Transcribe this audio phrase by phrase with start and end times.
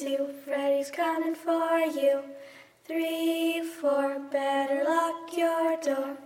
[0.00, 2.22] two, Freddy's coming for you.
[2.86, 6.16] Three, four, better lock your door.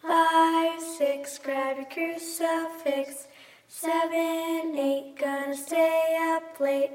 [0.00, 3.28] Five, six, grab your crucifix.
[3.68, 6.90] Seven, eight, gonna stay up late.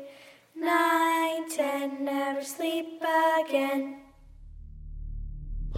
[0.54, 3.02] Nine, ten, never sleep
[3.46, 4.07] again.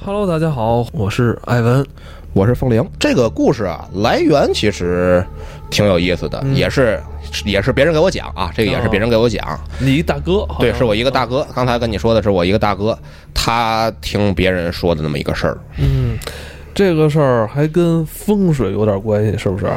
[0.02, 1.86] Hello，大家好，我是艾文。
[2.32, 2.90] 我是风铃。
[2.98, 5.24] 这个故事啊，来源其实
[5.70, 7.04] 挺有意思的，也是
[7.44, 9.60] 也是别人给我讲啊，这个也是别人给我讲。
[9.78, 11.46] 你一大哥，好对，是我一个大哥。
[11.54, 12.98] 刚才跟你说的是我一个大哥，
[13.34, 15.58] 他听别人说的那么一个事儿。
[15.78, 16.18] 嗯，
[16.74, 19.68] 这个事儿还跟风水有点关系，是不是？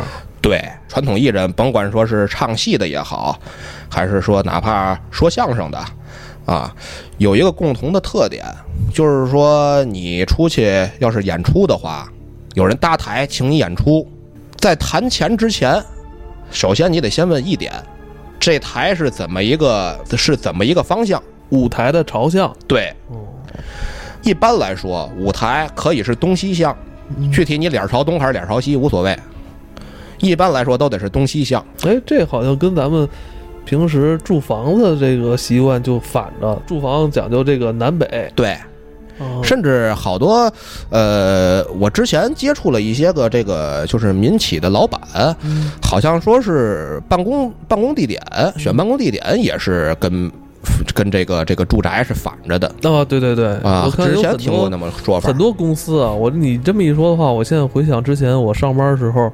[0.41, 3.37] 对，传统艺人，甭管说是唱戏的也好，
[3.91, 5.85] 还是说哪怕说相声的，
[6.45, 6.75] 啊，
[7.19, 8.45] 有一个共同的特点，
[8.93, 12.11] 就是说你出去要是演出的话，
[12.55, 14.07] 有人搭台请你演出，
[14.57, 15.83] 在谈钱之前，
[16.51, 17.73] 首先你得先问一点，
[18.41, 21.23] 这台是怎么一个是怎么一个方向？
[21.51, 23.17] 舞台的朝向，对，哦，
[24.23, 26.75] 一般来说，舞台可以是东西向，
[27.31, 29.15] 具体你脸朝东还是脸朝西无所谓。
[30.19, 33.07] 一般来说都得是东西向，哎，这好像跟咱们
[33.65, 38.57] 平时住房子这个习惯就反着，住房讲究这个南北，对，
[39.19, 39.41] 哦。
[39.43, 40.53] 甚至好多，
[40.91, 45.01] 呃，我之前接触了一些个这个就是民企的老板，
[45.43, 45.71] 嗯。
[45.83, 48.21] 好像说是办公办公地点
[48.57, 50.31] 选办公地点也是跟
[50.95, 52.67] 跟这个这个住宅是反着的。
[52.83, 54.05] 啊，对对对，啊我。
[54.05, 55.29] 之前听过那么说法。
[55.29, 59.31] 很，多公司啊，我你这么一说的话，我现在回想之前我上班的时候，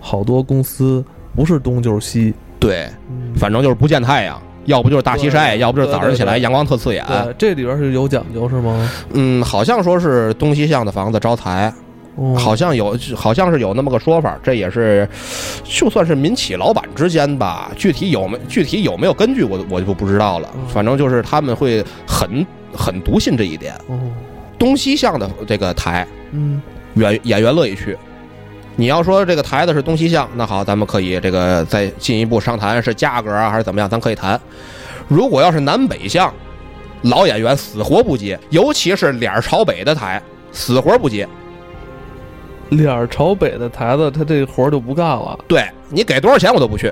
[0.00, 1.04] 好多公司
[1.36, 4.40] 不是东就是西，对，嗯，反正就是不见太阳。
[4.66, 7.04] 要不就是大西晒，要不就是早上起来阳光特刺眼。
[7.08, 8.90] 对，这里边是有讲究是吗？
[9.14, 11.72] 嗯，好像说是东西向的房子招财，
[12.16, 15.08] 哦好像有，好像是有那么个说法，这也是，
[15.64, 20.60] 就算是民企老板之间吧，具体有没具体有没有根据，我我就不知道了嗯。
[20.68, 23.74] 反正就是他们会很很笃信这一点。
[23.88, 23.98] 哦，
[24.58, 26.60] 东西向的这个台，嗯
[26.96, 27.96] 演演员乐意去。
[28.80, 34.40] 你要说这个台子是东西向，那好，咱们可以这个再进一步商谈是价格啊，还是怎么样，咱可以谈。
[35.06, 36.32] 如果要是南北向，
[37.02, 41.28] 老演员死活不接，尤其是脸儿朝北的台，死活不接。
[42.70, 45.38] 脸儿朝北的台子，他这活儿就不干了。
[45.46, 46.90] 对你给多少钱我都不去。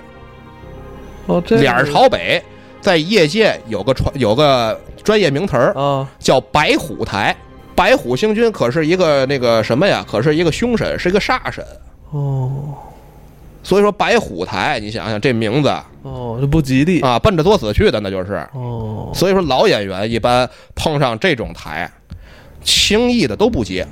[1.25, 2.43] 哦，这脸儿朝北，
[2.83, 7.35] 在业界有个传有个专业名词儿啊，叫白虎台。
[7.79, 10.05] 白虎星君可是一个那个什么呀？
[10.11, 11.65] 可是一个凶神，是一个煞神。
[12.11, 12.75] 哦
[13.63, 15.69] 所以说白虎台，你想想这名字
[16.03, 17.01] 哦，这不吉利。
[17.03, 18.35] 啊，奔着作死去的那就是。
[18.55, 21.89] 哦，所以说老演员一般碰上这种台，
[22.65, 23.87] 轻易的都不接。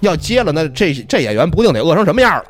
[0.00, 2.44] 要接了，那这这演员不定得饿成什么样了。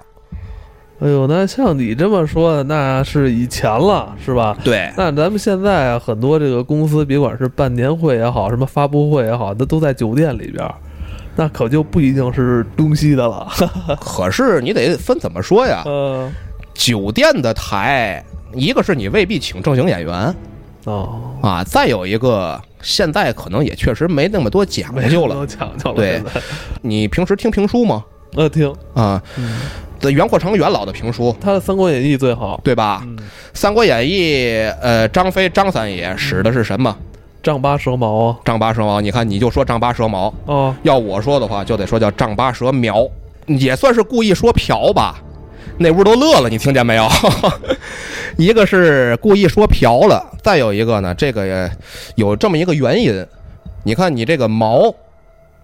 [1.00, 4.56] 哎呦，那像你这么说的，那是以前了，是吧？
[4.62, 10.74] 对，那咱们现在啊，很多这个公司，别管是办年会也好，什么发布会也好，那都在酒店里边儿，
[11.36, 13.48] 那可就不一定是东西的了。
[13.98, 15.82] 可是你得分怎么说呀？
[15.86, 16.30] 嗯，
[16.74, 18.22] 酒店的台，
[18.52, 20.34] 一个是你未必请正经演员
[20.84, 25.46] 哦，啊，再有一个现在可能也确实没那么多讲究了。
[25.46, 25.96] 讲究了。
[25.96, 26.22] 对，
[26.82, 28.04] 你平时听评书吗？
[28.34, 29.58] 呃，听，啊，嗯，
[30.00, 32.60] 这袁阔成元老的评书，他的《三国演义》最好。
[32.64, 33.02] 对吧？
[33.04, 33.16] 嗯，
[33.52, 34.48] 《三国演义》
[34.80, 36.96] 呃，张飞张三爷使的是什么？
[37.42, 38.36] 丈八蛇矛啊。
[38.44, 39.00] 丈八蛇矛。
[39.00, 43.06] 你看，你就说丈八蛇矛，哦，要我说的话，就得说叫丈八蛇苗，
[43.46, 45.22] 也算是故意说嫖吧。
[45.78, 47.06] 那屋都乐了，你听见没有？
[48.36, 51.70] 一个是故意说嫖了，再有一个呢，这个
[52.14, 53.26] 有这么一个原因。
[53.82, 54.94] 你看你这个毛，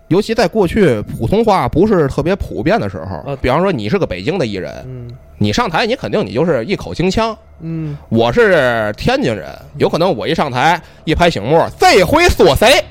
[0.08, 7.36] 尤其在过去普通话不是特别普遍的时候啊，比方说你是个北京的艺人，嗯你上台你肯定你就是一口京腔。
[7.60, 9.46] 嗯，我是天津人，
[9.76, 12.82] 有可能我一上台一拍醒目，这回说谁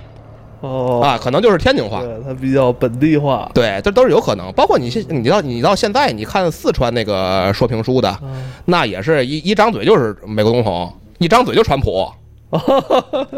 [0.61, 1.17] 哦，啊？
[1.21, 2.01] 可能就是天津话。
[2.01, 3.49] 对，它比较本地化。
[3.53, 4.51] 对，这都是有可能。
[4.53, 12.07] 包括你现你到你到现在，你看四川那个说评书的，嗯那也是一一张嘴就是美国总统，一张嘴就川普，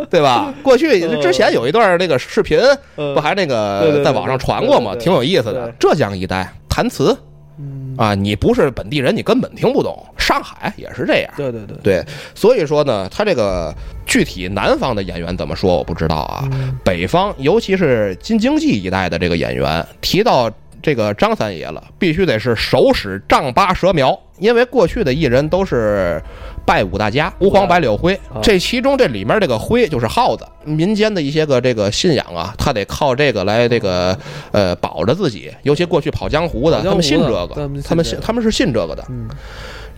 [0.09, 0.53] 对吧？
[0.63, 2.59] 过去之前有一段那个视频，
[2.95, 4.95] 嗯不还那个在网上传过吗？
[4.95, 5.71] 挺有意思的。
[5.79, 7.17] 浙江一带弹词
[7.59, 10.05] 嗯，啊，你不是本地人，你根本听不懂。
[10.17, 11.33] 上海也是这样。
[11.35, 12.05] 对对对，对，
[12.35, 13.73] 所以说呢，他这个
[14.05, 16.47] 具体南方的演员怎么说我不知道啊。
[16.51, 26.21] 嗯北方，尤其是京津冀一带的这个演员，提到这个张三爷了，必须得是手使丈八蛇苗，因为过去的艺人都是
[26.65, 34.17] 拜五大家，吴黄白柳灰啊，这其中这里面这个灰就是耗子，民间的一些个这个信仰啊，他得靠这个来这个
[34.51, 39.03] 呃保着自己，尤其过去跑江湖的，他们信这个，他们信他们是信这个的。
[39.09, 39.27] 嗯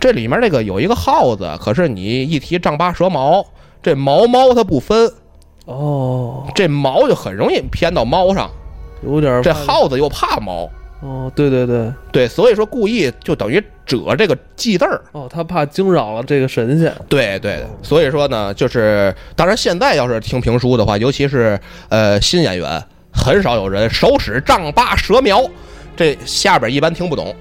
[0.00, 3.44] 这里面这个有一个耗子，可是你一提丈八蛇矛，
[3.82, 5.12] 这毛猫它不分，
[5.66, 8.50] 哦，这毛就很容易偏到猫上。
[9.02, 10.68] 有点这耗子又怕猫，
[11.00, 15.00] 哦，对对对，对，所以说故意就等于褶这个记字儿。
[15.12, 16.94] 哦，他怕惊扰了这个神仙。
[17.08, 21.58] 对对，所以说呢，就是当然现在要是听评书的话，尤其是
[21.88, 22.82] 呃新演员，
[23.12, 25.42] 很少有人手使丈八蛇苗，
[25.96, 27.34] 这下边一般听不懂。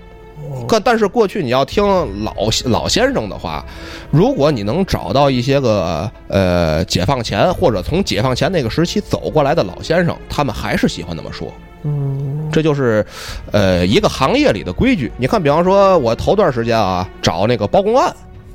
[0.67, 1.83] 可但是过去你要听
[2.23, 2.33] 老
[2.65, 3.65] 老先生的话，
[4.11, 11.51] 如果你能找到一些个呃解放前或者从解放前那个时期走过来的老先生，他们还是喜欢那么说。
[11.83, 13.05] 嗯，这就是，
[13.51, 15.11] 呃，一个行业里的规矩。
[15.17, 18.13] 你看，比方说，我头段时间啊，找那个包公案，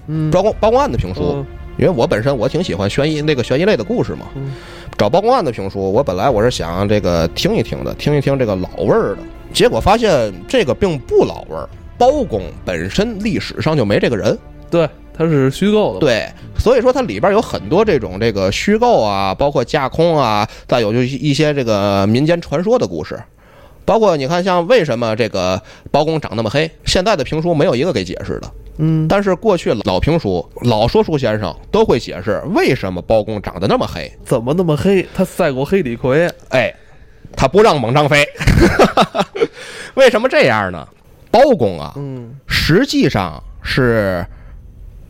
[0.08, 4.26] 嗯，包公包公案的评书，嗯因为我本身我挺喜欢悬疑那个悬疑类的故事嘛。
[4.36, 4.52] 嗯
[4.96, 9.18] 找包公案的评书，我本来我是想这个听一听的，听一听这个老味儿的，
[9.52, 11.68] 结果发现这个并不老味儿。
[12.04, 14.38] 包公本身历史上就没这个人，
[14.70, 14.86] 对，
[15.16, 16.28] 他是虚构的。，对，
[16.58, 23.18] 所以说它里边有很多这种这个虚构啊，包括架空啊，再有就一些这个民间传说的故事，
[23.86, 25.58] 包括你看像为什么这个
[25.90, 35.06] 包公长那么黑，现在的评书没有一个给解释的，嗯，但是过去老评书老说书先生都会解释为什么包公长得那么黑，怎么那么黑？
[35.14, 36.30] 他赛过黑李逵。
[36.50, 36.70] 哎，
[37.34, 38.26] 他不让猛张飞，
[39.96, 40.86] 为什么这样呢？
[41.34, 44.24] 包公啊，嗯，实际上是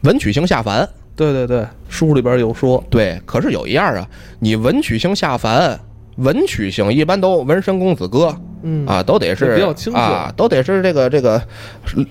[0.05, 0.89] 文曲星下凡。
[1.15, 2.83] 对对对，书里边有说。
[2.89, 5.79] 对，可是有一样啊，你文曲星下凡，
[6.17, 11.41] 文曲星一般都文身公子哥嗯，啊，都得是比较清秀啊，都得是这个这个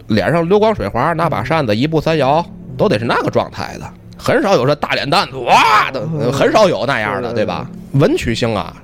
[0.10, 2.46] 脸上流光水滑，拿把扇子一步三摇，
[2.78, 7.68] 都得是那个状态的，很少有这大脸蛋子哇的，很少有那样的，对吧？
[7.94, 8.78] 文曲星啊，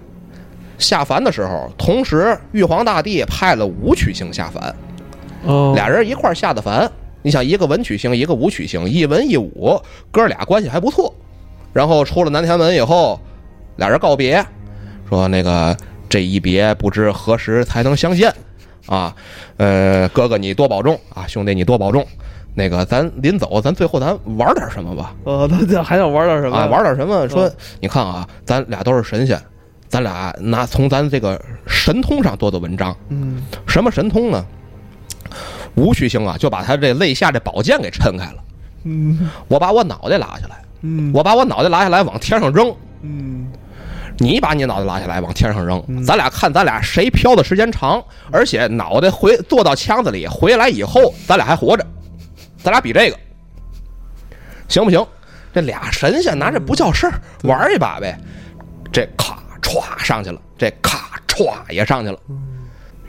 [0.79, 4.75] 下凡的时候，同时玉皇大帝派了武曲星下凡，
[5.45, 6.89] 哦，俩人一块儿下的凡。
[7.21, 9.77] 你想，一个文曲星，一个武曲星，一文一武，
[10.09, 11.13] 哥俩关系还不错。
[11.73, 13.19] 然后出了南天门以后，
[13.75, 14.43] 俩人告别，
[15.09, 15.75] 说那个
[16.07, 18.33] 这一别不知何时才能相见
[18.87, 19.13] 啊。
[19.57, 22.07] 呃，哥哥你多保重啊，兄弟你多保重。
[22.55, 25.13] 那个咱临走，咱最后咱玩点什么吧？
[25.25, 26.55] 呃，他这还想玩点什么？
[26.57, 27.27] 啊，玩点什么？
[27.27, 29.37] 说嗯你看啊，咱俩都是神仙，
[29.89, 32.95] 咱俩拿从咱这个神通上做做文章。
[33.09, 34.45] 嗯，什么神通呢？
[35.75, 38.43] 武曲星啊，就把他这肋下这宝剑给抻开了。
[38.83, 39.29] 嗯。
[39.47, 43.51] 我把我脑袋拉下来，嗯，我把我脑袋拉下来往天上扔，嗯。
[44.17, 46.03] 你把你脑袋拉下来往天上扔，嗯。
[46.03, 51.85] 咱俩看咱俩谁飘的时间长，而且脑袋回坐到腔子里回来以后，咱俩还活着，
[52.61, 53.17] 咱俩比这个，
[54.67, 55.05] 行不行？
[55.51, 57.13] 这俩神仙拿这不叫事儿，
[57.43, 58.15] 玩一把呗。
[58.91, 62.19] 这咔歘上去了，这咔歘也上去了。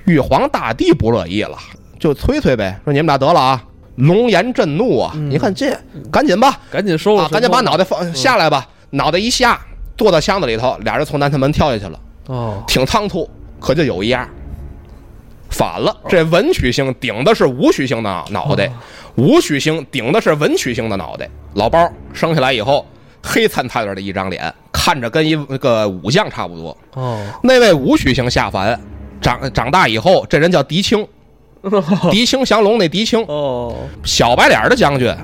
[0.06, 1.58] 玉皇大帝不乐意了，
[2.00, 3.62] 就催催呗，说你们俩得了啊，
[3.96, 5.12] 龙颜震怒啊！
[5.14, 5.78] 你看这，
[6.10, 7.78] 赶紧吧，赶紧收了啊，赶紧把脑袋。
[7.78, 9.60] 袋放下来吧，脑袋一下，
[9.96, 13.28] 坐到箱子里头，俩人从南天门跳下去了，哦，挺仓促，
[13.60, 14.26] 可就有一样，
[15.50, 18.72] 反了，这文曲星顶的是武曲星的脑袋，
[19.16, 21.28] 武曲星顶的是文曲星的脑袋。
[21.54, 22.86] 老包生下来以后，
[23.22, 26.76] 黑灿灿的一张脸，看着跟一个武将差不多。
[26.94, 28.80] 哦，那位武曲星下凡，
[29.20, 31.06] 长长大以后，这人叫狄青，
[32.10, 33.74] 狄青降龙那狄青，哦，
[34.04, 35.14] 小白脸的将军，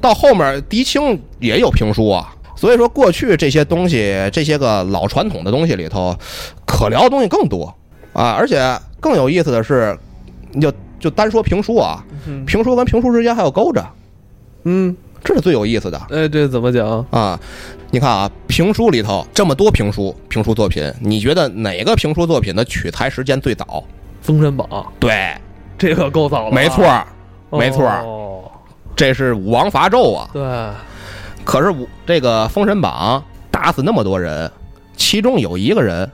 [0.00, 2.34] 到后面狄青也有评书啊。
[2.56, 6.16] 所以说，过去这些东西，这些个老传统的东西里头，
[6.64, 7.74] 可聊的东西更多
[8.12, 8.36] 啊。
[8.38, 8.62] 而且
[9.00, 9.98] 更有意思的是，
[10.52, 13.84] 你就就单说评书啊，嗯评书跟评书之间还有勾着，
[14.62, 17.04] 嗯，这是最有意思的哎，这怎么讲？
[17.10, 17.38] 啊。
[17.90, 23.64] 你看啊，评书里头这么多评书，评书作品，你觉得哪个评书作品的取材时间最早？
[24.22, 24.66] 《封神榜》
[24.98, 25.34] 对，
[25.82, 27.06] 这可够早了啊，没错，
[27.50, 28.44] 没错，哦，
[28.94, 30.30] 这是武王伐纣啊。
[30.32, 30.42] 对，
[31.44, 33.20] 可是武这个《封神榜》
[33.52, 34.48] 打死那么多人，
[34.96, 36.08] 其中有一个人，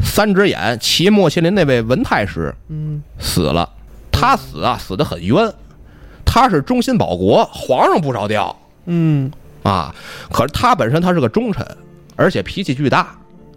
[0.00, 3.68] 三只眼骑莫麒麟那位文太师嗯，死了。
[4.12, 5.52] 他死啊，死的很冤。
[6.24, 8.54] 他是忠心保国，皇上不着调
[8.84, 9.28] 嗯，
[9.64, 9.92] 啊。
[10.30, 11.66] 可是他本身他是个忠臣，
[12.14, 13.16] 而且脾气巨大，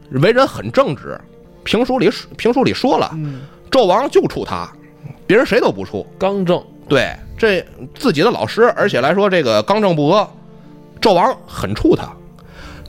[0.10, 1.20] 为人很正直。
[1.63, 4.68] 评书里评书里说了，嗯，纣王就处他，
[5.32, 6.06] 别人谁都不出。
[6.20, 10.28] 刚正，对，这自己的老师，而且来说这个刚正不阿，
[11.00, 12.12] 纣王很怵他。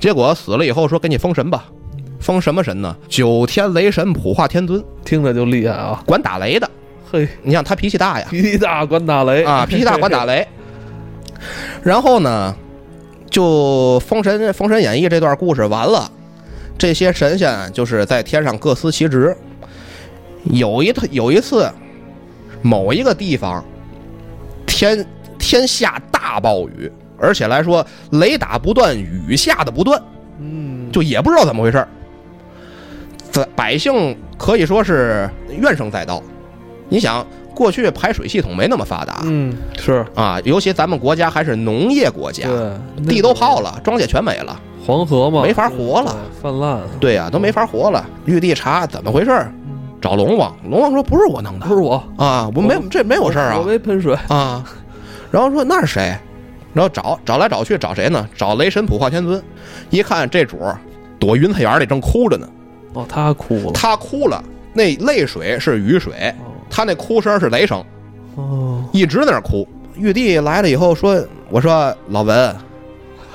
[0.00, 1.66] 结果死了以后说给你封神吧，
[2.18, 2.96] 封什么神呢？
[3.08, 6.02] 九天雷神普化天尊，听着就厉害啊！
[6.04, 6.68] 管打雷的。
[7.12, 10.44] 嘿，你想他脾气大呀，脾气大管打雷啊，脾气大管打雷。
[11.80, 12.52] 然后呢，
[13.30, 13.44] 就
[14.00, 16.10] 《封神》《封神演义》这段故事完了，
[16.76, 19.32] 这些神仙就是在天上各司其职。
[20.42, 21.70] 有一次，有一次，
[22.62, 23.62] 某一个地方
[24.66, 25.04] 天
[25.38, 30.00] 天下大暴雨，而且来说雷打不断，雨下的不断，
[30.40, 31.88] 嗯，就也不知道怎么回事儿。
[33.30, 36.22] 这百姓可以说是怨声载道。
[36.88, 39.22] 你想，过去排水系统没那么发达。
[39.24, 40.04] 嗯是。
[40.14, 48.06] 啊，尤其咱们国家还是农业国家，对，地都泡了，庄稼全没了，黄河嘛，没法活了，泛滥，对呀、都没法活了。
[48.26, 49.50] 玉帝查怎么回事儿，
[50.02, 51.66] 找龙王，龙王说不是我弄的。
[51.66, 53.56] 不是我，啊，我没这没有事儿啊。
[53.56, 54.62] 我啊没喷水，啊。
[55.30, 56.14] 然后说那是谁？
[56.74, 58.28] 然后找找来找去找谁呢？
[58.34, 59.42] 找雷神普化天尊。
[59.90, 60.76] 一看这主儿
[61.18, 62.48] 躲云彩园里正哭着呢，
[62.94, 64.42] 哦，他哭了，他哭了，
[64.72, 66.34] 那泪水是雨水，
[66.68, 67.82] 他那哭声是雷声，
[68.34, 69.66] 哦，一直在那哭。
[69.94, 72.56] 玉帝来了以后说：“我说老文，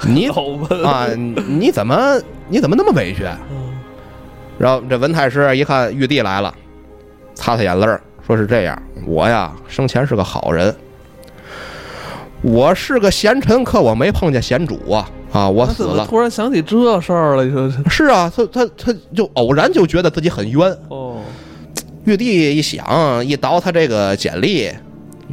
[0.01, 0.27] 你
[0.83, 2.19] 啊，你怎么
[2.49, 3.23] 你怎么那么委屈？”
[4.57, 6.53] 嗯然后这文太师一看玉帝来了，
[7.35, 10.75] 擦擦眼泪儿，说是这样，我呀生前是个好人，
[12.41, 15.47] 我是个贤臣，可我没碰见贤主啊啊！
[15.47, 16.07] 我他怎么死了。
[16.07, 17.45] 突然想起这事儿了？
[17.45, 20.75] 你说是啊，他他他就偶然就觉得自己很冤。
[20.89, 21.21] 哦，
[22.05, 24.71] 玉帝一想，一倒他这个简历，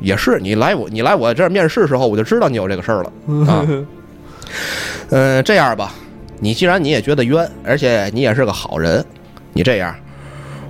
[0.02, 3.12] 也是你来我你来我这儿面试时候，我就知道你有这个事儿了
[3.50, 3.66] 啊。
[5.10, 5.94] 嗯、 这样吧，
[6.44, 9.02] 你既然你也觉得冤，而且你也是个好人，
[9.54, 9.96] 你这样，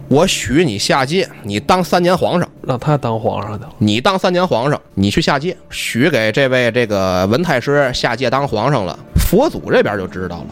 [0.06, 8.96] 我许你下界，你当三年皇上，让他当皇上的，你当三年皇上，你去下界，许给这位这个文太师下界当皇上了。
[9.16, 10.46] 佛祖这边就知道了，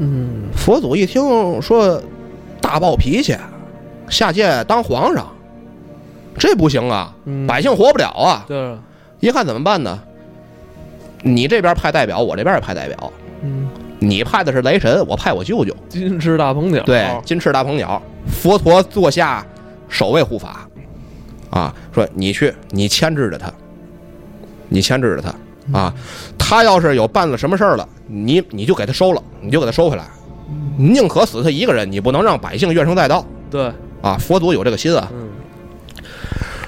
[0.00, 1.98] 嗯，佛祖一听说
[2.60, 3.34] 大暴脾气，
[4.10, 5.26] 下界当皇上，
[6.36, 8.44] 这不行啊，嗯百姓活不了啊！
[8.46, 8.76] 对，
[9.20, 9.98] 一看怎么办呢？
[11.22, 13.10] 你这边派代表，我这边也派代表。
[13.44, 13.68] 嗯，
[14.02, 15.74] 你派的是雷神，我派我舅舅。
[15.88, 19.46] 金翅大鹏鸟，对，金翅大鹏鸟，佛陀座下
[19.88, 20.68] 守卫护法，
[21.50, 23.52] 啊，说你去，你牵制着他，
[24.68, 25.94] 你牵制着他啊，
[26.36, 30.04] 他要是有办了什么事儿了，你你就给他收了，你就给他收回来，
[30.76, 34.16] 宁可死他一个人，你不能让百姓怨声载道对，啊！
[34.18, 35.30] 佛祖有这个心啊，嗯，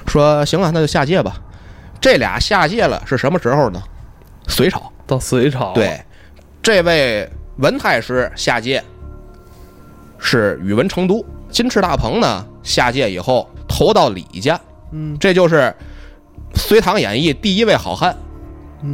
[0.07, 1.35] 说行了，那就下界吧。
[1.99, 3.81] 这俩下界了是什么时候呢？
[4.47, 4.91] 隋朝。
[5.07, 6.01] 到隋朝，，对，
[6.65, 8.83] 这位文太师下界
[10.17, 14.59] 是宇文成都，金翅大鹏呢下界以后投到李家，
[14.91, 15.57] 嗯，这就是
[16.55, 18.17] 《隋唐演义》第一位好汉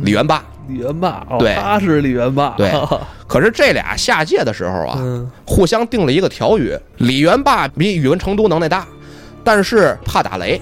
[0.04, 0.44] 李元霸。
[0.68, 1.56] 李元霸，哦对。
[1.56, 2.70] 他是李元霸，对。
[3.26, 8.86] 可是这俩下界的时候啊，嗯，互相定了一个条约，李元霸比宇文成都能耐大，
[9.46, 10.62] 但是怕打雷，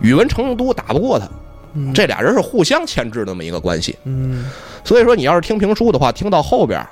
[0.00, 1.28] 宇文成都打不过他，
[1.74, 1.92] 嗯。
[1.92, 3.96] 这俩人是互相牵制那么一个关系。
[4.04, 4.46] 嗯，
[4.84, 6.84] 所以说，你要是听评书的话，听到后边，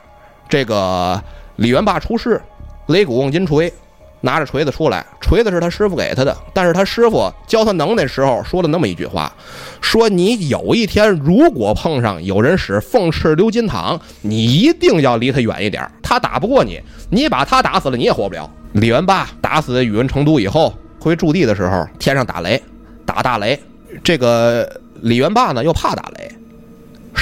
[0.49, 1.23] 这个
[1.57, 2.41] 李元霸出世，
[2.89, 3.73] 擂鼓瓮金锤，
[4.21, 9.33] 拿着锤子出来，锤子是他师傅给他的，但是他师傅教他能耐时候说了那么一句话，
[9.81, 16.81] 说你有一天如果碰上有人使凤翅鎏金镗，你一定要离他远一点，他打不过你，
[17.11, 18.51] 你把他打死了，你也活不了。
[18.73, 22.63] 李元霸打死宇文成都以后，回驻地的时候，天上打雷，
[23.07, 23.59] 打大雷，
[24.05, 26.31] 这个李元霸呢又怕打雷。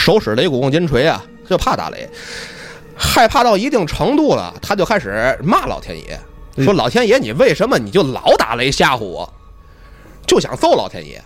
[0.07, 2.09] 手使雷鼓瓮金锤啊，他就怕打雷，
[2.97, 6.17] 害怕到一定程度了，他就开始骂老天爷，
[6.63, 9.29] 说老天爷，你为什么你就老打雷吓唬我？
[10.25, 11.21] 就想揍老天爷，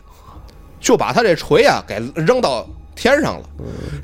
[0.81, 3.47] 就把他这锤啊给扔到天上了。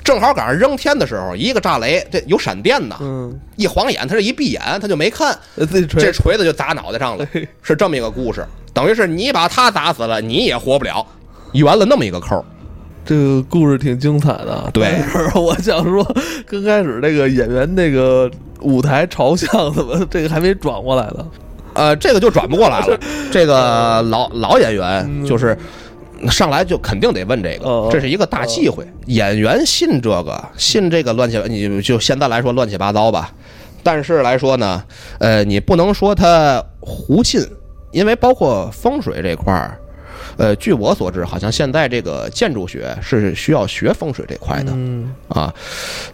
[0.05, 7.27] 正好赶上扔天的时候，一个炸雷，这有闪电呐，嗯，一晃眼，他这一闭眼，他就没看，这锤，子就砸脑袋上了，
[7.63, 8.45] 是这么一个故事。
[8.75, 11.03] 等于是你把他砸死了，你也活不了，
[11.53, 12.45] 圆了那么一个扣儿。
[13.07, 16.03] 这个故事挺精彩的，对但是我想说，
[16.45, 18.29] 刚开始那个演员那个
[18.61, 21.25] 舞台朝向怎么 这个还没转过来呢？
[21.73, 22.99] 呃，这个就转不过来了。
[23.31, 25.57] 这个老老演员就是
[26.29, 28.85] 上来就肯定得问这个哦，这是一个大忌讳。
[29.05, 33.31] 演员信这个，信这个乱七八，你就现在来说乱七八糟吧。
[33.83, 34.83] 但是来说呢，
[35.19, 37.41] 呃，你不能说他胡信，
[37.91, 39.79] 因为包括风水这块儿。
[40.37, 45.53] 呃，据我所知，好像现在这个建筑学是需要学风水这块的，嗯，啊，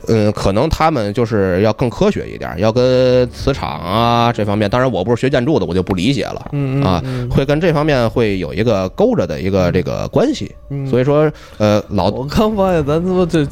[0.08, 6.40] 嗯，可能他们就是要更科学一点，要跟磁场啊这方面，当然我不是学建筑的，我就不理解了。
[6.84, 10.52] 啊，嗯会跟这方面会有一个勾着的一个这个关系。
[10.70, 13.46] 嗯所以说，呃，老我刚发现咱他妈这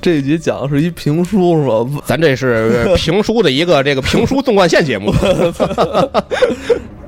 [0.00, 2.02] 这一集讲的是一评书是吧？
[2.06, 5.12] 咱这是评书的一个这个评书纵贯线节目。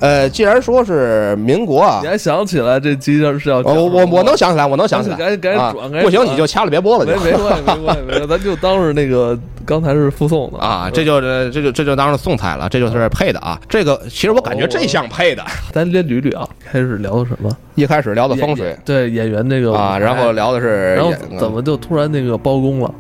[0.00, 7.12] 呃，既然说是民国啊你，还想起来这集是是要讲我我我我能想起来，我能想起来，赶紧赶紧啊转不行你就掐了别播了就。
[7.20, 13.58] 没没关系没关系没关系， 咱就当是那个刚才是附送的啊，这就这这就这就当是送彩了，这就是配的啊。
[13.68, 15.42] 这个其实我感觉这像配的。
[15.72, 17.50] 咱先捋捋啊，开始聊的什么？
[17.74, 22.94] 一开始聊的风水对演员那个啊，然后聊的是然后怎么就突然那个包公了？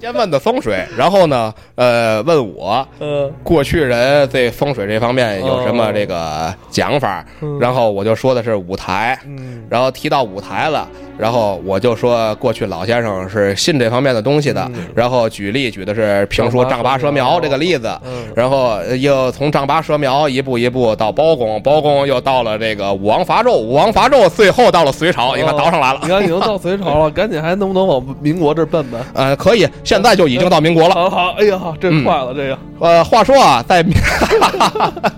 [0.00, 7.58] 先问的风水， 然后呢，呃，问我呃，过去人对风水这方面有什么这个讲法，嗯。
[7.58, 9.64] 然后我就说的是舞台，嗯。
[9.68, 10.88] 然后提到舞台了，
[11.18, 14.86] 然后我就说过去老先生是信这方面的东西的，嗯。
[14.94, 18.26] 然后举例举的是评书丈八蛇苗这个例子，嗯。
[18.34, 26.00] 然后又从丈八蛇苗一步一步到包公，包公又到了这个武王伐纣，武王伐纣最后到了隋朝，你看倒上来了。
[26.04, 26.08] 你。
[26.08, 29.00] 看已经到隋朝了，赶紧还能不能往民国这儿奔奔？
[29.14, 30.94] 呃，可以，现在就已经到民国了。
[30.94, 32.58] 好好，哎呀，这嗯快了，这个。
[32.80, 33.94] 呃，话说啊，在民，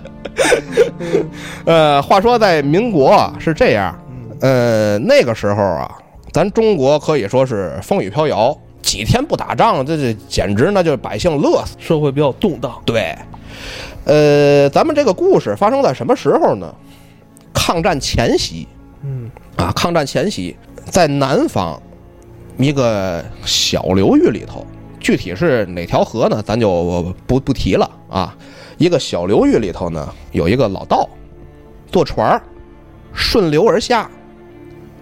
[1.65, 3.99] 呃，话说在民国啊是这样，
[4.41, 5.91] 呃，那个时候啊，
[6.31, 11.75] 咱中国可以说是风雨飘摇，几天不打仗，这这简直那就是百姓乐死。
[11.79, 13.17] 社会比较动荡，对，
[14.05, 16.71] 呃，咱们这个故事发生在什么时候呢？
[17.51, 18.67] 抗战前夕。
[19.03, 19.31] 嗯。
[19.55, 21.81] 啊，抗战前夕，在南方
[22.59, 24.67] 一个小流域里头，
[24.99, 26.43] 具体是哪条河呢？
[26.45, 28.35] 咱就不不提了啊。
[28.77, 31.07] 一个小流域里头呢，有一个老道，
[31.89, 32.41] 坐船儿
[33.13, 34.09] 顺流而下，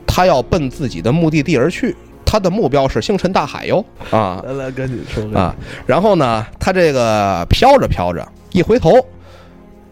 [0.05, 1.95] 他要奔自己的目的地而去。
[2.23, 4.43] 他的目标是星辰大海哟啊！
[4.45, 8.91] 来来，赶紧说啊，然后呢，他这个飘着飘着，一回头，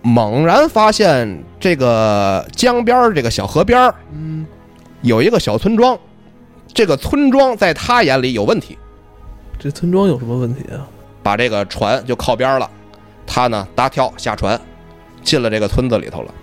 [0.01, 4.45] 猛然发现这个江边儿这个小河边儿嗯，
[5.01, 5.97] 有一个小村庄，
[6.75, 8.77] 这个村庄在他眼里有问题，
[9.57, 10.85] 这村庄有什么问题啊？
[11.23, 12.69] 把这个船就靠边了。
[13.25, 14.59] 他呢搭跳下船，
[15.23, 16.33] 进了这个村子里头了。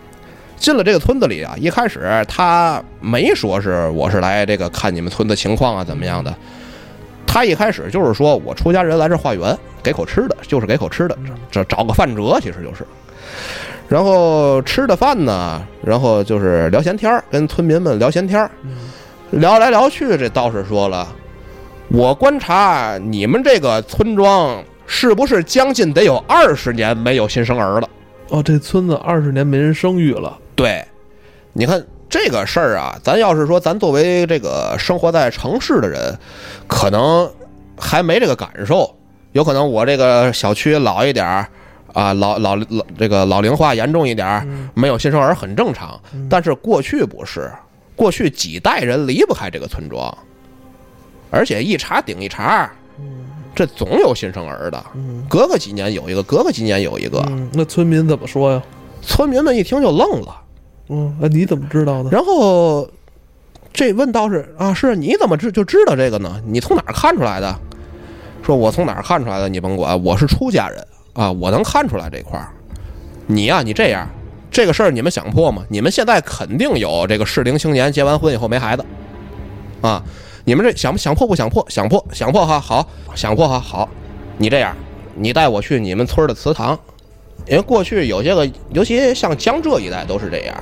[0.57, 6.35] 进了这个村子里啊，一开始他没说是我是来这个看你们村的情况啊怎么样的，
[7.27, 11.19] 他一开始就是说我出家人来这化缘，给口吃的，就是给口吃的，
[11.51, 12.87] 这找个饭辙，其实就是。
[13.87, 18.51] 然后吃的饭呢，然后就是聊闲天儿，跟村民们聊闲天儿，
[19.33, 21.09] 聊来聊去，这道士说了，
[21.89, 27.89] 我观察你们这个村庄是不是将近得有二十年没有新生儿了？
[28.29, 30.85] 哦，这村子二十年没人生育了，对，
[31.55, 36.17] 你看这个事儿啊，咱要是说咱作为这个生活在城市的人，
[36.67, 37.31] 可能
[37.79, 38.95] 还没这个感受，
[39.33, 41.49] 有可能我这个小区老一点儿。
[41.95, 46.01] 啊，老老老这个老龄化严重一点儿，没有新生儿很正常。
[46.27, 47.53] 但是过去不是，
[48.03, 50.13] 过去几代人离不开这个村庄，
[51.31, 52.69] 而且一茬顶一茬，
[53.55, 54.85] 这总有新生儿的，
[55.29, 57.23] 隔个几年有一个，隔个几年有一个。
[57.29, 58.61] 嗯，那村民怎么说呀？
[59.03, 60.43] 村民们一听就愣了。
[60.89, 62.11] 嗯，那你怎么知道的？
[62.11, 62.91] 然后
[63.73, 66.43] 这问道士啊，是你怎么知就知道这个呢？
[66.45, 67.57] 你从哪儿看出来的？
[68.43, 69.49] 说我从哪儿看出来的？
[69.49, 72.49] 你甭管，我是出家人啊，我能看出来这块儿。
[73.29, 74.11] 你呀、你这样，
[74.53, 75.65] 这个事儿你们想破吗？
[75.71, 78.85] 你们现在肯定有这个适龄青年结完婚以后没孩子
[79.81, 80.01] 啊，
[80.45, 81.65] 你们这想不想破不想破？
[81.69, 83.89] 想破想破哈，好，想破哈，好。
[84.37, 84.77] 你这样，
[85.15, 86.79] 你带我去你们村的祠堂，
[87.47, 90.55] 因为过去有些个，尤其像江浙一带都是这样。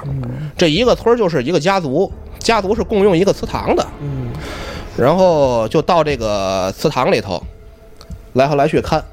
[0.56, 3.86] 这一个村就是一个家族，家族是共用一个祠堂的。
[4.00, 4.30] 嗯，
[4.96, 7.42] 然后就到这个祠堂里头，
[8.34, 9.04] 来回来去看。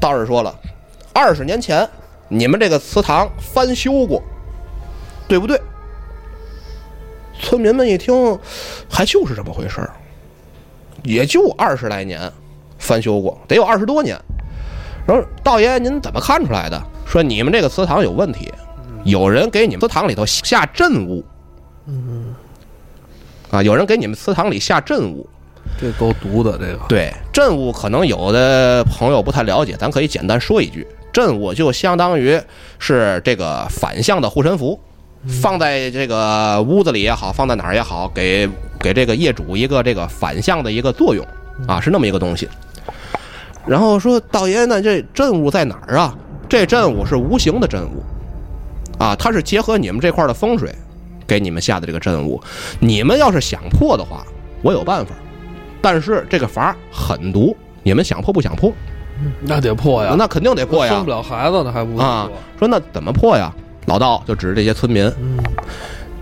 [0.00, 0.54] 道士说了，
[1.12, 1.88] 二十年前
[2.28, 4.22] 你们这个祠堂翻修过，
[5.26, 5.60] 对不对？
[7.40, 8.38] 村民们一听，
[8.90, 9.90] 还就是这么回事儿，
[11.04, 12.30] 也就二十来年
[12.78, 14.18] 翻修过，得有二十多年。
[15.06, 16.82] 然后道爷您怎么看出来的？
[17.06, 18.52] 说你们这个祠堂有问题，
[19.04, 21.24] 有人给你们祠堂里头下镇物。
[23.50, 25.26] 啊，有人给你们祠堂里下镇物。
[25.80, 30.86] 这够毒的，这个对，镇物可能有的朋友不太了解，咱可以简单说一句，
[31.18, 32.40] 镇物就相当于
[32.78, 34.78] 是这个反向的护身符，
[35.42, 41.26] 放在这个屋子里也好，放在哪儿也好，给给这个业主一个这个反向的一个作用
[41.66, 42.48] 啊，是那么一个东西。
[43.66, 46.16] 然后说道爷，那这镇物在哪儿啊？
[46.48, 50.72] 这镇物是无形的镇物啊，它是结合你们这块的风水
[51.26, 52.40] 给你们下的这个镇物。
[52.78, 54.24] 你们要是想破的话，
[54.62, 55.16] 我有办法。
[55.82, 58.72] 但是这个法儿很毒，你们想破不想破？
[59.40, 61.10] 那得破呀，那肯定得破呀生不！
[61.10, 63.52] 了孩子呢，还不啊破，说那怎么破呀？
[63.86, 65.38] 老道就指着这些村民，嗯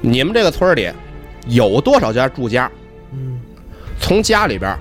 [0.01, 0.89] 你们这个村里
[1.49, 2.71] 有多少家住家？
[3.13, 3.41] 嗯
[4.01, 4.77] 从家里边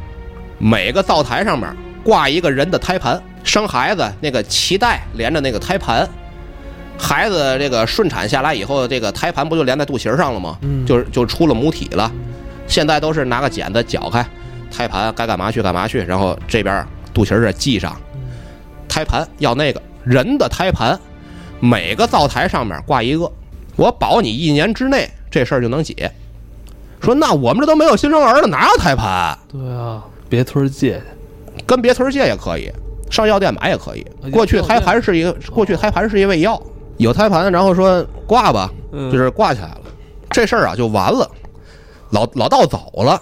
[0.59, 6.07] 每个灶台上面挂一个人的胎盘，生孩子那个脐带连着那个胎盘，
[6.97, 10.57] 孩子这个顺产下来以后，这个胎盘不就连在肚脐上了吗？
[10.61, 12.11] 嗯就是就出了母体了。
[12.67, 14.25] 现在都是拿个剪子绞开
[14.71, 17.95] 胎盘，该干嘛去干嘛去，然后这边肚脐儿这系上。
[18.87, 20.99] 胎盘要那个人的胎盘，
[21.59, 23.31] 每个灶台上面挂一个，
[23.75, 26.11] 我保你一年之内这事儿就能解。
[27.01, 29.37] 说那我们这都没有新生儿了，哪有胎盘？
[29.51, 31.63] 对啊，别村借去。
[31.65, 32.71] 跟别村借也可以，
[33.09, 34.29] 上药店买也可以啊。
[34.31, 36.61] 过去胎盘是一个，过去胎盘是一味药，
[36.97, 39.81] 有胎盘，然后说挂吧，嗯就是挂起来了，
[40.31, 41.29] 这事儿啊就完了。
[42.11, 43.21] 老老道走了，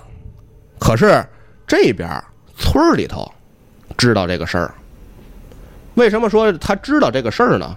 [0.80, 1.26] 可是
[1.66, 2.10] 这边
[2.58, 3.30] 村儿里头
[3.98, 4.74] 知道这个事儿。
[5.96, 7.76] 为什么说他知道这个事儿呢？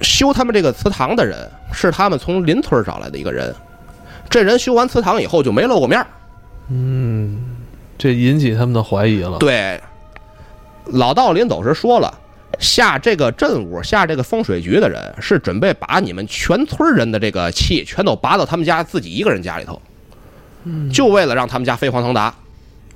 [0.00, 3.54] 修他们这个祠堂的人是他们从邻村找来的一个人，
[4.28, 6.06] 这人修完祠堂以后就没露过面儿。
[6.68, 7.38] 嗯，
[7.96, 9.38] 这引起他们的怀疑了。
[9.38, 9.80] 对，
[10.86, 12.12] 老道临走时说了，
[12.58, 19.80] 下这个镇务、下这个风水局的人是准备把你们全村人的这个气全都拔到他们家自己一个人家里头，
[20.92, 22.34] 就为了让他们家飞黄腾达，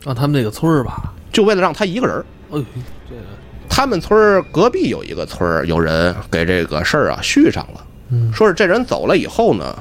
[0.05, 2.27] 让，他们那个村儿吧，就为了让他一个人儿。
[2.51, 2.65] 哎呦，
[3.09, 3.23] 这个
[3.79, 9.73] 他们村儿隔壁有一个村儿，有人给这个事儿啊续上了，嗯说是这人走了以后呢，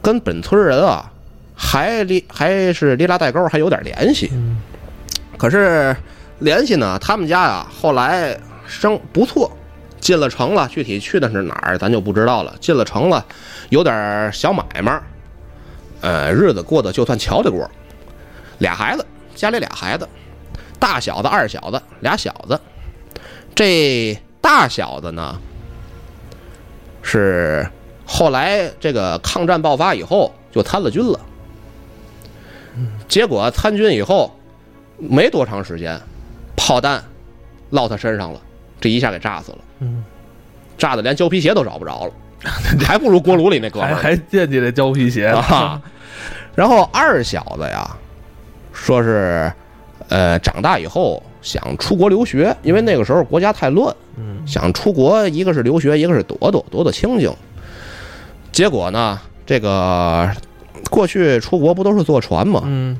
[0.00, 1.12] 跟本村人啊
[1.54, 4.30] 还离还是离拉带钩，还有点联系。
[4.32, 4.56] 嗯
[5.36, 5.94] 可是
[6.38, 8.34] 联系呢，他们家呀后来
[8.66, 9.52] 生不错，
[10.00, 12.56] 进了城了，具体去的是哪儿咱就不知道了。
[12.60, 13.22] 进了城了，
[13.68, 14.98] 有点小买卖，
[16.00, 17.70] 呃，日子过得就算瞧得过。
[18.56, 20.08] 俩孩子，家里俩孩子，
[20.78, 22.58] 大小子、二小子，俩小子。
[23.54, 25.38] 这大小子呢，
[27.02, 27.68] 是
[28.06, 31.20] 后来这个抗战爆发以后就参了军了。
[33.06, 34.34] 结果参军以后
[34.96, 36.00] 没多长时间，
[36.56, 37.02] 炮弹
[37.70, 38.40] 落他身上了，
[38.80, 40.02] 这一下给炸死了，嗯，
[40.78, 42.12] 炸的连胶皮鞋都找不着了，
[42.82, 45.82] 还不如锅炉里那哥们还儿还惦记着胶皮鞋呢啊。
[46.56, 47.96] 然后二小子呀，
[48.72, 49.52] 说是
[50.08, 57.30] 呃长大以后想出国留学，因为那个时候国家太乱，嗯想出国，一个是留学，一个是躲躲躲躲清静。
[58.52, 60.30] 结果呢，这个
[60.90, 62.62] 过去出国不都是坐船吗？
[62.64, 62.96] 嗯，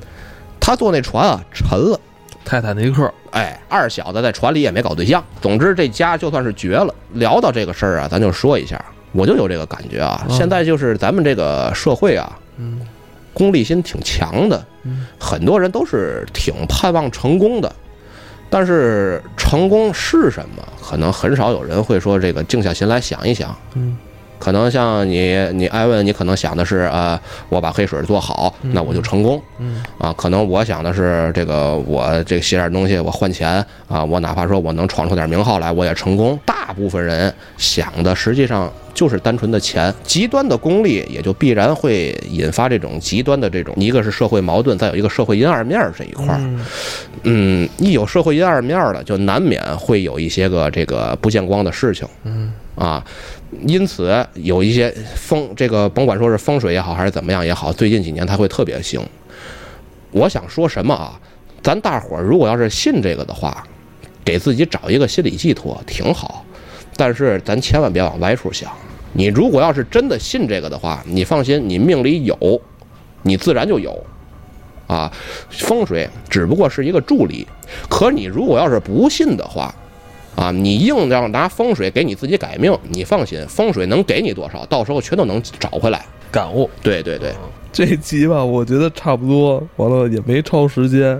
[0.59, 1.99] 他坐那船啊沉了。
[2.45, 5.23] 泰坦尼克，哎，二小子在船里也没搞对象。
[5.41, 6.93] 总之，这家就算是绝了。
[7.13, 10.25] 聊到这个事儿啊，咱就说一下，我就有这个感觉啊。
[10.27, 12.81] 嗯现在就是咱们这个社会啊，嗯
[13.33, 17.73] 功利心挺强的，嗯很多人都是挺盼望成功的。
[18.53, 20.63] 但是成功是什么？
[20.79, 23.55] 可能很少有人会说这个静下心来想一想。
[23.73, 23.97] 嗯
[24.37, 29.41] 可能像你，你艾问，你可能想的是啊、我把黑水做好，那我就成功。
[29.57, 36.37] 嗯啊，可能我想的是这个，我这个写点东西，我换钱啊，我哪怕说我能闯出点名号来，我也成功。
[36.45, 46.37] 大部分人想的实际上就是单纯的钱，极端的功利也就必然会引发这种极端的这种，一个是社会矛盾，再有一个社会阴暗面这一块儿。
[46.39, 46.65] 嗯
[47.23, 52.07] 嗯，一有社会阴暗面儿了，就难免会有一些个这个不见光的事情。
[52.23, 53.03] 嗯啊，
[53.67, 58.99] 因此有一些风，这个甭管说是风水也好，还是怎么样也好，最近几年它会特别兴。
[60.11, 61.19] 我想说什么啊？
[61.61, 63.63] 咱大伙儿如果要是信这个的话，
[64.25, 66.42] 给自己找一个心理寄托挺好，
[66.95, 68.71] 但是咱千万别往歪处想。
[69.13, 72.61] 你如果要是真的信这个的话，你放心，你命里有，
[73.21, 74.03] 你自然就有。
[74.85, 75.11] 啊，
[75.49, 77.47] 风水只不过是一个助力，
[77.89, 79.73] 可你如果要是不信的话，
[80.35, 86.05] 啊，你硬要拿风水给你自己改命，你放心，风水能给你多少，到时候全都能找回来。
[86.29, 86.69] 感悟。
[86.81, 87.33] 对对对，
[87.71, 91.19] 这集吧，我觉得差不多，完了也没超时间，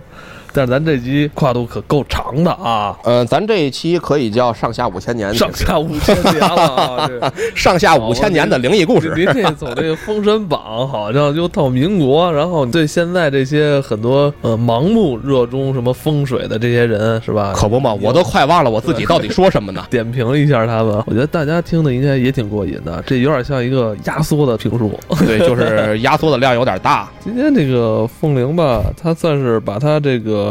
[0.54, 7.34] 但是咱这集跨度可够长的啊，呃，咱这一期可以叫上下五千年，上下五千年了啊！
[7.56, 9.14] 上下五千年的灵异故事。
[9.16, 17.54] 您这走这个封神榜，好像就到民国，然后对现在这些很多呃盲目热衷什么风水的这些人是吧？
[17.56, 19.84] 可不嘛，我都快忘了我自己到底说什么呢。
[19.90, 24.92] 点评一下他们，我觉得大家听的应该也挺过瘾的，这有点像一个压缩的评书。
[25.26, 27.10] 对，就是 压缩的量有点大。
[27.24, 30.43] 今天这个凤玲吧，他算是把他这个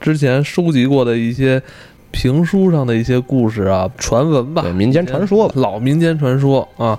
[0.00, 1.62] 之前收集过的一些
[2.10, 6.98] 评书上的一些故事啊、传闻吧对，民间传说吧老民间传说啊，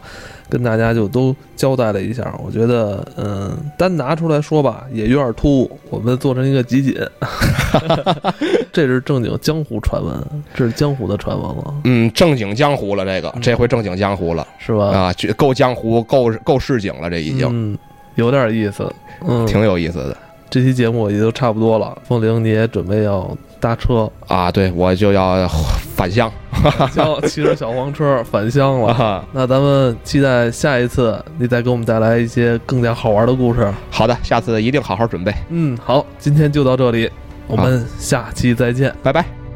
[0.49, 2.33] 跟大家就都交代了一下。
[2.43, 5.79] 我觉得，嗯，单拿出来说吧，也有点突兀。
[5.89, 6.95] 我们做成一个集锦，
[8.71, 10.15] 这是正经江湖传闻，
[10.53, 14.85] 这是江湖的传闻了，嗯，正经江湖了，这个这回正经江湖了是吧？
[14.87, 17.77] 啊，够江湖，够够市井了，这已经嗯，
[18.15, 18.91] 有点意思。
[19.25, 20.17] 嗯，挺有意思的。
[20.49, 21.97] 这期节目也就差不多了。
[22.07, 25.47] 风铃，你也准备要搭车啊，对我就要
[25.95, 26.31] 返乡，
[26.95, 28.93] 要骑着小黄车返乡了。
[28.93, 29.25] 啊。
[29.33, 33.71] 那咱们期待下一次你再给我们带来一些更加好玩的故事。
[33.89, 35.33] 好的，下次一定好好准备。
[35.49, 37.09] 嗯，好，今天就到这里，
[37.47, 38.93] 我们下期再见。
[39.03, 39.46] 拜拜。